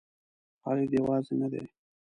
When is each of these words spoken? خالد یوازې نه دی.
خالد 0.61 0.89
یوازې 0.97 1.33
نه 1.41 1.47
دی. 1.51 1.63